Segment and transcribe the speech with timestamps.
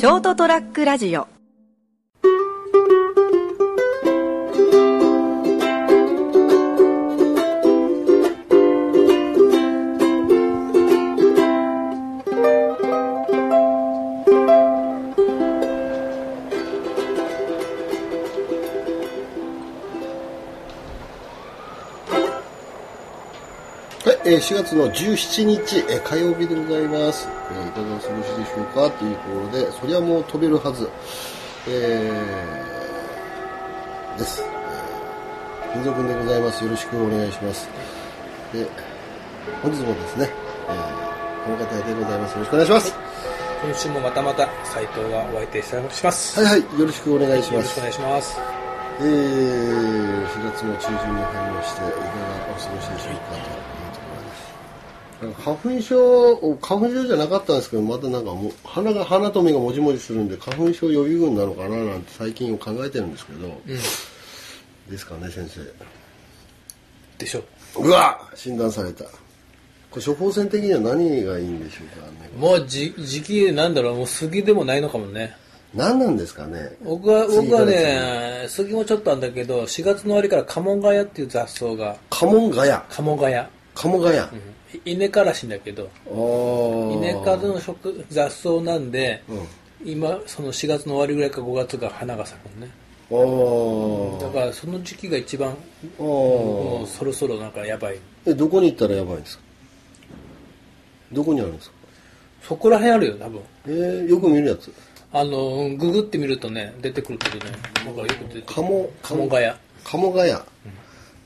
[0.00, 1.39] ショートトラックラジオ。
[24.10, 27.28] はい、えー4月の17日、えー火曜日でございます。
[27.52, 30.90] えーいかがお過ごしでしょうかというところで、そりゃもう飛べるはず。
[31.68, 34.42] えーです。
[34.42, 36.64] えー金蔵君でございます。
[36.64, 37.68] よろしくお願いします。
[38.52, 38.66] で、
[39.62, 40.28] 本日もですね、
[40.68, 42.32] えーこの方でございます。
[42.32, 42.92] よろしくお願いします。
[43.62, 46.40] 今週もまたまた斉藤がお相手します。
[46.40, 47.80] はいはい、よろしくお願いしますよろしくお。
[47.82, 48.40] 願いします。
[48.98, 52.02] えー、4月の中旬に入りまして、いかが
[52.50, 53.79] お過ごしでしょうかと。
[55.44, 63.48] 花粉症、花粉症じゃなかったんですけど、またなんかもう、鼻が、鼻と目がもじもじするんで、花粉症予備軍なのかななんて最近考えてるんですけど、
[64.88, 65.60] ですかね、先生。
[67.18, 67.44] でしょ。
[67.76, 69.04] うわ診断された。
[69.04, 72.30] これ処方箋的には何がいいんでしょうかね。
[72.38, 75.36] もうじ時期なんだろう、もう杉でもないのかもね。
[75.74, 76.72] 何なんですかね。
[76.82, 82.84] 僕は、次僕はね、杉もちょっとあるんだけど、4月の終わりからカモンガヤっていう雑草が、カモンガヤ。
[82.88, 83.48] カモンガヤ。
[83.74, 84.28] カモガヤ。
[84.32, 84.40] うん
[84.84, 89.46] 稲からしいんだけど、稲からの植雑草なんで、うん。
[89.84, 92.72] 今、その4月の終わりぐらいか5月が花が咲くのね。
[94.20, 95.56] だからその時期が一番、
[95.98, 97.98] もうそろそろなんかやばい。
[98.26, 99.42] えどこに行ったらやばいんですか？
[101.10, 101.74] どこにあるんですか？
[102.42, 103.40] そこら辺あるよ、多分。
[103.66, 104.72] えー、よく見るやつ
[105.12, 107.50] あの、ググってみるとね、出てくるけどね、
[107.84, 108.42] なんかよく出てくる。
[108.46, 109.58] カモカモガヤ。
[109.82, 110.32] 鴨ヶ谷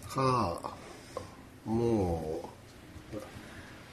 [0.09, 0.74] か
[1.65, 2.51] も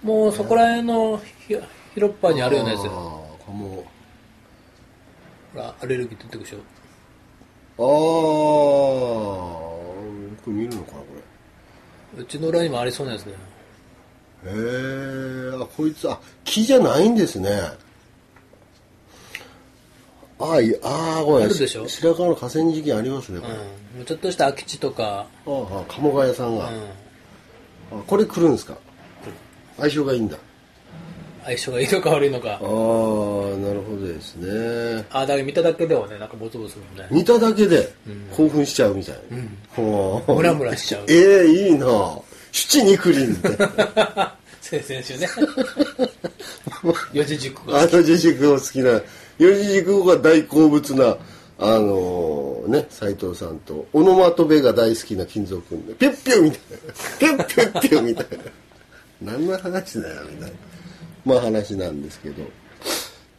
[0.03, 1.55] もうそこら辺のひ
[1.93, 2.79] 広っ端うにあるようなやつ。
[2.81, 3.85] あほー鴨
[5.55, 6.57] らアレルギー出てくるでしょ。
[7.77, 7.87] ああよ
[10.43, 11.05] く見るのかなこ
[12.17, 13.33] うちの裏にもありそうなやつね。
[14.43, 17.49] れへえあこいつあ木じゃないんですね
[20.39, 23.59] ああいああこれあるでしょ白川の河川敷ありますねこれ、うん。
[23.59, 23.65] も
[24.01, 26.81] うちょっとした空き地とか、ああ鴨ヶ谷さんが、うん。
[27.91, 28.77] あこれ来るんですか？
[29.77, 30.37] 相性がいいんだ。
[31.43, 32.49] 相性がいいのか悪いのか。
[32.49, 32.57] ああ。
[32.59, 32.61] な
[33.73, 35.03] るほどですね。
[35.11, 37.07] ああ、だから見ただけではね、なんかボツボツするもんね。
[37.09, 37.91] 見ただけで
[38.35, 39.37] 興奮しちゃうみたいな、
[39.75, 41.05] ほうムラムラしちゃう。
[41.09, 41.87] ええいいな。
[42.51, 43.49] 七肉林って。
[44.61, 45.27] 先々週ね。
[47.13, 47.75] 四字熟語。
[47.77, 49.01] あの自粛を好きな。
[49.39, 51.17] 四字熟語が大好物な
[51.63, 56.89] あのね斉藤さんとオノマトペが大好きな金属君でピュッピュみたいな。
[57.19, 58.43] ピュッピュッピュみたいな。
[59.21, 60.57] 何の話だよみたいな。
[61.23, 62.43] まあ話なんですけど。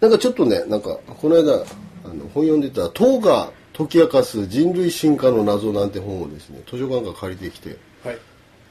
[0.00, 1.64] なんかちょっとねなんかこの間
[2.04, 8.18] あの本読んでた「唐が解き明かす人類進化の謎」なんて本をですね図書館から借りてきてはい。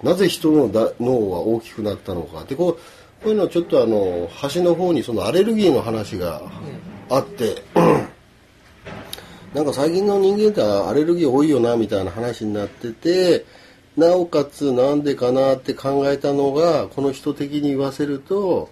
[0.01, 2.45] なぜ人のだ脳は大きくなったのか。
[2.45, 2.79] でこうこ
[3.25, 6.41] ういうのはちょっとあの端の方にそのアレルギーの話が
[7.07, 7.61] あって、
[9.53, 13.45] なんか最近の人間ってアレルギー多いよなみたいな話になってて
[13.97, 18.69] なおかつなんでかなって考えたのがこの人的に言わせると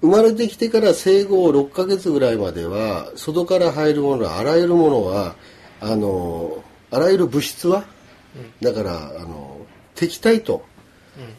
[0.00, 5.36] 生まれてきてから生後6ヶ月ぐらいまでは外から入るものあらゆるものは
[5.80, 7.84] あのあらゆる物質は、
[8.62, 9.58] だからあの
[9.94, 10.64] 敵対と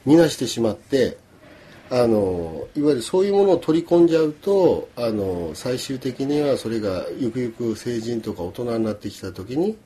[0.06, 1.18] 見なしてしまって
[1.90, 9.78] あのいわゆるそういうものを取り込んじゃうとあの最終的にはそれがゆくゆく成人とか大人になってきた時に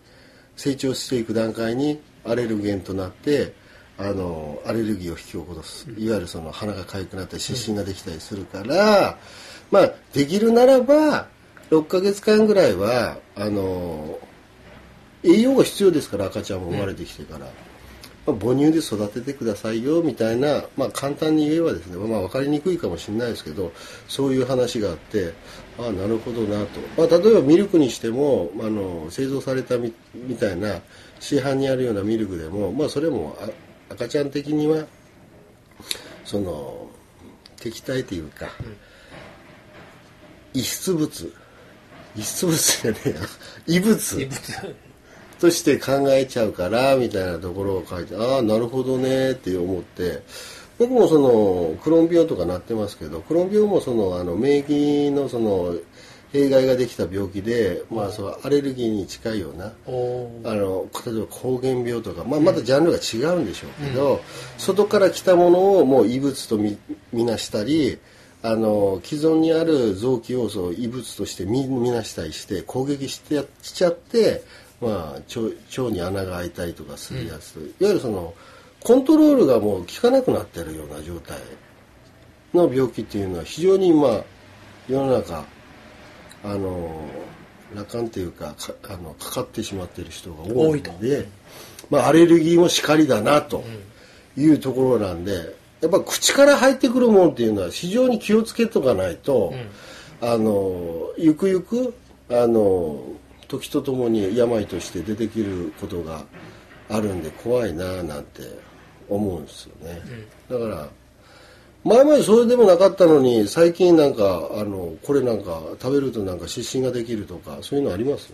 [0.55, 3.53] 成長していく段階にアレルゲンとなって
[3.97, 9.17] あのアレルギーを引き起こすいわゆるその鼻が痒くなったり湿疹ができたりするから、
[9.69, 11.27] まあできるならば
[11.69, 14.17] 6ヶ月間ぐらいはあの
[15.23, 17.45] 栄養が必要ですから赤ちゃんも生まれてきてから。
[18.25, 23.71] まあ、母乳で育ててくださいよみたいな、まあ、簡単に言えばですね、まあ、分かりにくいかもしれないですけど
[24.07, 25.33] そういう話があって
[25.79, 30.81] ああなるほどなと、まあ、例えばミルクにしてもあの製造されたみみたいな
[31.19, 34.85] 市販にあるようなミルクでも、まあ、それもあ赤ちゃん的には
[36.23, 36.87] その
[37.61, 38.47] 敵対というか、
[40.53, 41.33] 異質物。
[42.15, 43.15] 異質物じゃねえや。
[43.67, 44.21] 異物。
[44.21, 44.75] 異物。
[45.41, 50.21] として考えちゃうからみたいなところを書いてああなるほどねって思って。
[50.79, 55.75] 僕もそのクローン病とかなってますけどクローン病もそのあの免疫のその
[56.33, 59.71] 弊害ができた病気で、まあ、そのアレルギーに近いようなあ
[60.55, 64.21] の例えば膠原病とか、まあ、またジャンルが違うんでしょうけど、
[64.57, 66.77] 外から来たものをもう異物と見
[67.11, 67.99] 見なしたり
[68.41, 74.43] あの既存にある臓器要素を異物として見見なしたりして攻撃してやしちゃって、
[74.81, 75.41] まあ、腸
[75.81, 78.33] 腸に穴が開いたりとかするやつ、いわゆるその
[78.83, 81.37] コントロールがもう効かなくなってるような状態
[82.53, 84.23] の病気っていうのは非常に今
[84.89, 85.45] 世の中
[86.43, 87.05] あの
[87.75, 91.27] 楽観というかかあのかかってしまっている人が多いので
[91.91, 93.63] まあ、アレルギーもしかりだなと
[94.37, 99.53] いうところなんでやっぱ口から入ってくるものっていうのは非常に気をつけとかないと、
[100.21, 101.95] あのゆくゆく
[102.29, 103.01] あの
[103.51, 106.23] 時とともに病として出てくることが
[106.89, 108.41] あるんで怖いななんて
[109.09, 110.01] 思うんですよね、
[110.49, 110.89] だから
[111.83, 118.31] 前までそれでもなかったのに最近なんかあのこれなんか食べるとなんか湿疹ができるとかそういうのあります？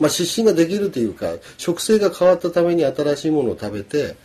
[0.00, 1.26] まあ、湿疹ができるというか
[1.56, 4.16] 食性が変わったために新しいものを食べて、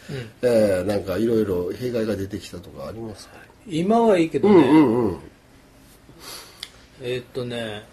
[0.42, 3.36] えーなんかいろいろ弊害が出てきたとかありますか？
[3.68, 5.20] 今はいいけどね、うんうんうん。
[7.02, 7.84] えーっとね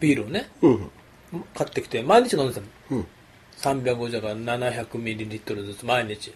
[0.00, 0.90] ビールをねうん
[1.54, 2.66] 買ってきて毎日飲んでたの。
[2.90, 3.06] うん。
[3.58, 6.32] 350だから700ミリリットルずつ毎日。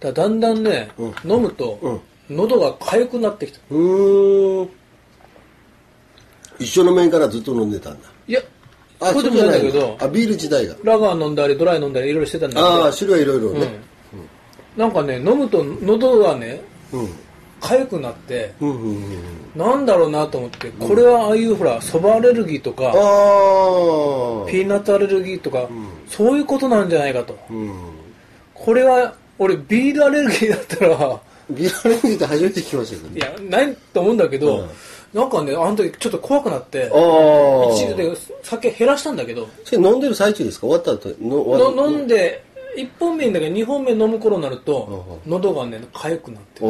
[0.00, 1.14] だだんだんね、うん。
[1.24, 3.60] 飲むと、喉が痒くなってきた。
[3.70, 4.68] うーん。
[6.58, 8.08] 一緒の面からずっと飲んでたんだ。
[8.26, 8.40] いや
[9.00, 10.74] そうでもないんだけどあビール自体が。
[10.82, 12.66] ラガー飲んだりドライ飲んだりいろいろしてたんだけど。
[12.66, 13.78] ああ種類はいろいろね。
[14.76, 16.60] うん、なんかね飲むと喉がね
[16.92, 17.08] うん
[17.60, 18.86] 痒くなってうんうんうん。
[18.86, 19.02] うん
[19.56, 22.92] なんだろうなと思ってこれはああいうほらそばアレルギーとかああ
[24.48, 25.68] ピーナッツアレルギーとか、
[26.08, 27.36] そういうことなんじゃないかと。
[27.50, 27.72] うん。
[28.54, 31.20] これは俺ビールアレルギーだったら
[31.50, 33.50] ビールアレルギーって初めて聞きましたけいどね。
[33.50, 34.68] やないと思うんだけど、うん。
[35.12, 36.90] なんかねあの時ちょっと怖くなって
[37.72, 38.12] 一時で
[38.42, 39.48] 酒減らしたんだけど。
[39.64, 40.66] それ飲んでる最中ですか？
[40.68, 42.44] 終わった後飲んで
[42.82, 46.64] 1本目いいんだけど2本目飲む頃になるとう喉がね痒くなって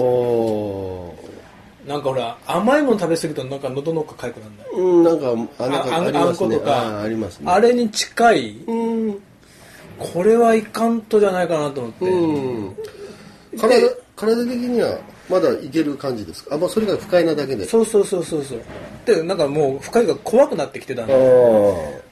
[1.87, 5.31] なんかほら甘いもの食べ過ぎるとなんか喉の奥痒くなるうんなんか
[5.64, 7.00] あなんかああんことか。
[7.02, 7.50] ありますね。
[7.50, 8.75] あれに近いう
[9.10, 9.19] ん。
[9.99, 12.76] これはいかんとじゃないかなと思って、うん。
[13.58, 13.81] 体
[14.14, 16.55] 体的にはまだいける感じですか？
[16.55, 17.64] あまあそれが不快なだけで。
[17.64, 18.60] そうそうそうそうそう。
[19.06, 22.02] でなんかもう不快が怖くなってきてたんで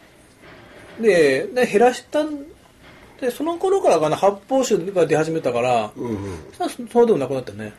[1.01, 2.39] で減らしたん
[3.21, 6.19] でその頃からかな発泡酒が出始めたから、うんうん。
[6.53, 7.73] さそうでもなくなったね。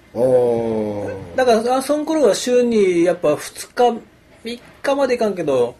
[1.35, 4.01] だからあその頃は週にやっぱ2日
[4.43, 5.75] 3日までいかんけど、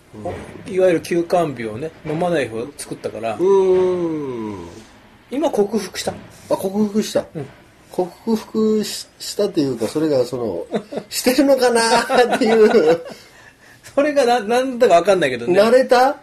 [0.68, 3.38] いわゆる休館日をね飲まない日を作ったから、
[5.32, 6.12] 今克服した。
[6.50, 7.46] あ克服した、うん。
[7.92, 10.66] 克服ししたっていうかそれがその
[11.10, 13.02] してるのかなっていう。
[13.96, 15.60] それがななんだか分かんないけどね。
[15.60, 16.18] 慣れた？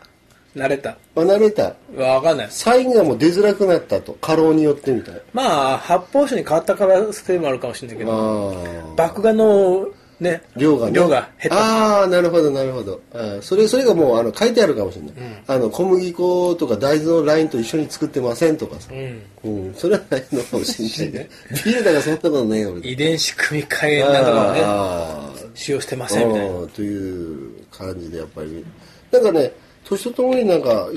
[0.54, 0.90] 慣れた。
[0.90, 1.74] あ慣れた。
[1.96, 2.46] 分かんない。
[2.50, 4.12] サインがもう出づらくなったと。
[4.20, 5.20] 過労によってみたい。
[5.32, 8.94] まあ発泡酒に変わったからせいもあるかもしれないけど。
[8.96, 9.88] 麦芽の
[10.20, 10.92] ね量がね。
[10.92, 11.98] 量が減った。
[12.00, 13.00] ああなるほどなるほど。
[13.42, 15.14] それそれがもうあの書いてあるかもしれない、
[15.48, 18.90] あの小麦粉とか大豆のラインと一緒に作ってませんとかさ。
[18.92, 19.22] う、ん。
[19.42, 21.24] うん、それはないのかもしれない。
[21.24, 21.28] ね。
[21.50, 22.78] ビールだからそんなことねえよ。
[22.78, 26.66] 遺伝子組み換えなどはね使用してませんみたいな。
[26.68, 28.64] という感じでやっぱり。
[29.10, 29.52] なんかね
[29.84, 30.88] 年とともになんか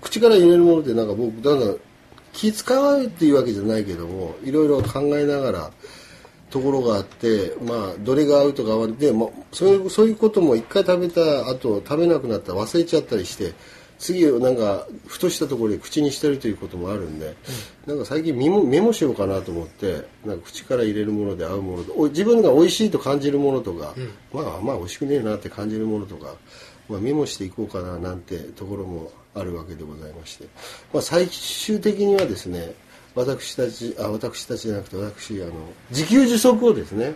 [0.00, 1.76] 口から入れるものってなんか僕だんだん
[2.32, 5.70] 気使うっていうわけじゃないけどもいろいろ考えながら
[6.50, 13.54] ところがあってまあどれが合うとか合わで、まあ、そういうそういうことも一回食べた後食べなくなったら忘れちゃったりして
[13.98, 17.34] 次なんかふとしたところで口にしてるということもあるんで、
[17.86, 23.94] なんか最近メモメモしようかなと思ってなんか口から入れるもので合うもの自分が美味しいと感じるものとか、
[24.32, 26.34] まあまあ美味しくねえなって感じるものとか、
[26.88, 30.46] まあ、メモしていこうかななんてところもあるわけでございまして、
[30.92, 32.74] まあ、最終的にはですね
[33.14, 35.52] 私たちあ私たちじゃなくて私あの
[35.90, 37.14] 自給自足をですね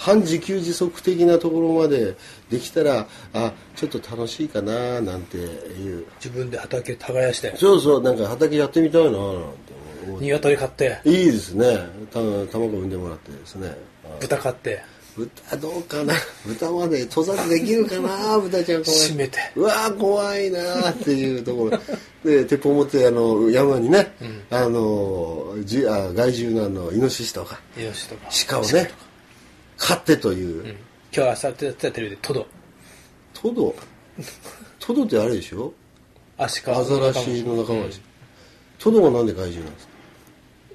[0.00, 2.16] 半自給自足的なところまで
[2.48, 6.06] できたらあちょっと楽しいかななんていう。
[6.16, 7.54] 自分で畑耕して。
[7.56, 9.74] そうそうなんか畑やってみたいななんて
[10.20, 11.00] 鶏飼って。
[11.04, 11.80] いいですね。
[12.10, 13.76] た卵産んでもらってですね。
[14.06, 14.82] あ豚飼って
[15.16, 16.14] 豚どうかな？
[16.46, 18.38] 豚まで屠殺できるかな？
[18.38, 19.38] 豚ちゃん怖い閉めて。
[19.56, 21.78] うわー怖いなーっていうところ。
[22.24, 24.12] で鉄砲持ってあの山にね、
[24.50, 28.28] あのじあ害獣のあのイノシシとかイノシシとか。
[28.48, 28.90] 鹿をね
[29.78, 30.76] 飼ってという、うん。
[31.14, 32.46] 今日朝やってたテレビでトド。
[33.34, 33.74] トド？
[34.78, 35.72] トドってあれでしょ？
[36.38, 38.00] アシカアザラシの仲間でしょ、
[38.78, 39.89] トドがなんで怪獣なんですか？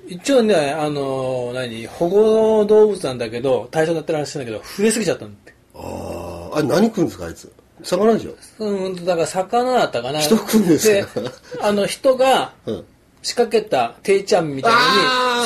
[0.07, 5.53] 一応ね、あのー何、保護動物なんだけど、対象になってるらしいんだけど、増えすぎちゃったんだって。
[5.75, 7.51] あああれ何食うんですかあいつ？
[7.83, 10.19] 魚でしょうん、だから魚だったかな。
[10.19, 11.21] 人食うんですか？
[11.61, 12.83] あの、人がうん
[13.21, 14.77] 仕掛けた定ちゃんみたいに、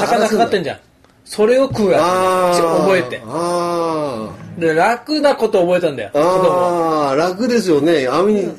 [0.02, 0.80] 魚かかってんじゃん。
[1.24, 2.60] それを食うやあつ。
[2.60, 3.22] あ覚えて。
[3.26, 6.12] あで、楽なこと覚えたんだよ。
[6.14, 8.52] ああ楽ですよね網に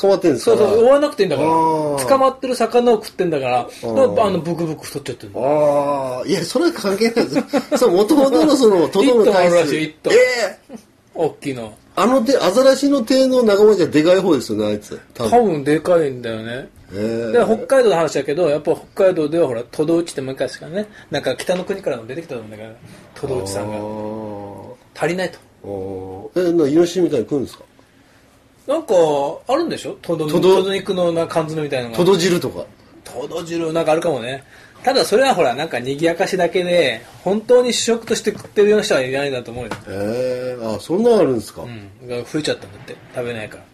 [0.00, 1.50] 捕まってんですそうそう、追わなくていいんだかあら。
[1.52, 2.08] ー。
[2.08, 4.22] 捕まってる魚を食ってんだから、ー。
[4.24, 5.42] あの、ブクブク太っちゃってるの。
[5.44, 7.42] ああいやそれは関係ないです。
[7.78, 9.74] そうもともとのそのトドの体質。
[9.76, 10.76] ええ。
[11.14, 11.72] 大きいの。
[11.98, 15.00] あの手アザラシの手の仲間じゃでかい方ですよねあいつ。
[15.14, 16.68] 多多分分でかいんだよね。
[16.92, 20.88] えで北海道の話だけどやっぱ北海道ではほらトドウチって昔からね。
[21.10, 22.70] なんか北の国からも出てきたんだから
[23.14, 23.78] トドウチさんが。
[24.94, 25.38] 足りないと。
[25.66, 27.64] おえなイノシシみたいに食うんですか？
[28.66, 28.94] なんか
[29.46, 29.96] あるんでしょ？
[30.02, 30.72] トドトドトド。
[30.72, 31.98] 肉のな缶詰みたいなのが。
[31.98, 32.64] トド汁とか。
[33.04, 34.42] トド汁なんかあるかもね。
[34.82, 42.96] ただそれはほらなんか賑やかしだけで本当に主食として食ってるような人はいないんだと思うよ、ええあそんなのあるんですか、うん、が増えちゃったんだって。
[43.14, 43.64] 食べないから。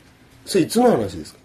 [0.47, 1.41] それいつの話ですか？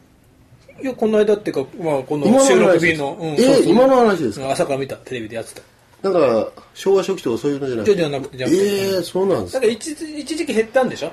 [0.82, 4.52] いやこの間っていうか、まあ、この今の収録日の、うんえ今の話ですか？
[4.52, 5.62] 朝から見たテレビでやってた。
[6.04, 7.96] なんか昭和初期とかそういうのじゃなくて。
[7.96, 8.64] じゃなくてじゃなくて。
[8.64, 9.60] ええそうなんですか？
[9.60, 11.12] だから一時一時期減ったんでしょ？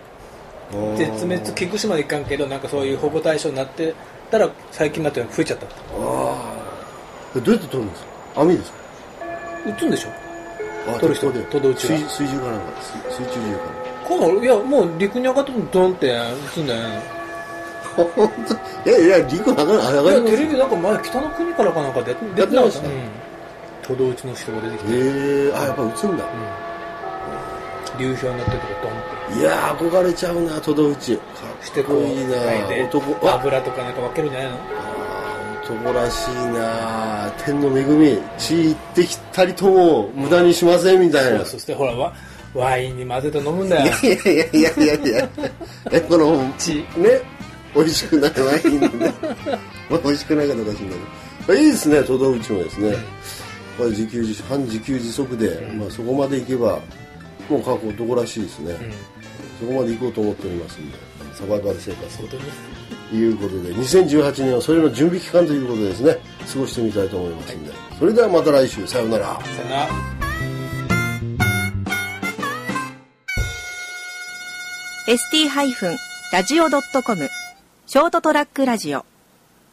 [0.96, 3.94] 絶滅危惧種までいかんけどなんかそういう保護対象になって
[4.30, 5.66] たら最近になって増えちゃった。
[5.66, 6.34] ってあ
[7.36, 8.02] あどうやって取るんです
[8.34, 8.40] か？
[8.42, 8.78] 網ですか？
[9.66, 10.08] 撃つんでしょ？
[10.90, 11.40] あ取る人で。
[11.44, 11.98] トド打ちは。
[11.98, 12.66] 水水中かなんか
[13.08, 13.60] 水水中銃か
[14.08, 17.14] こういやもう陸に上がったのドンって撃つんだよね。
[18.84, 19.70] いやいや陸上がる
[20.02, 23.00] 上いやテレビなんか前北の国からかなんかでや出っててましたなかっ
[23.84, 23.92] た。
[23.92, 23.96] うん。
[23.98, 26.24] トド打ちの人が出てきて、ええあやっぱ撃つんだ、
[27.98, 29.40] 流氷になってるとこドンって。
[29.40, 31.22] いやー憧れちゃうなトド打ちか
[31.80, 32.36] っこいいな
[32.88, 34.56] 男あ油とかなんか分けるんじゃないの？
[34.56, 38.18] あー男らしいな天の恵み。
[38.38, 42.12] 血ってきたりとも無駄にしませんみたいな、そしてほらワ
[42.54, 43.92] ワインに混ぜて飲むんだよ。
[44.02, 45.28] いやいやいやいやいや。
[45.90, 46.74] えこの血。
[46.74, 46.84] ね
[47.74, 49.14] 美味しくないワインでね。
[49.90, 50.94] まあ美味しくないかどうかしらんけ
[51.46, 51.54] ど。
[51.54, 52.94] いいですねトド打ちもですね、
[53.76, 56.78] これ自給自半自給自足で、まあ、そこまでいけば
[57.48, 58.76] もう過去男らしいですね、
[59.60, 60.98] そこまで行こうと思っておりますんで
[61.34, 62.42] サバイバル生活本当に
[63.10, 63.74] ということで。
[63.74, 66.18] 2018年はそれの準備期間ということでですね
[66.52, 68.84] 過ごしてみたいと思いますんで、それではまた来週。
[68.86, 69.40] さようなら。
[69.40, 69.88] さよなら。
[75.06, 77.28] ST-radio.com
[77.86, 79.04] ショートトラックラジオ